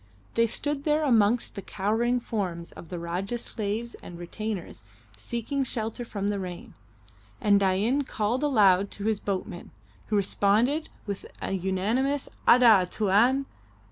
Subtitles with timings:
[0.33, 4.83] They stood there amongst the cowering forms of the Rajah's slaves and retainers
[5.15, 6.73] seeking shelter from the rain,
[7.39, 9.69] and Dain called aloud to his boatmen,
[10.07, 12.87] who responded with an unanimous "Ada!
[12.89, 13.45] Tuan!"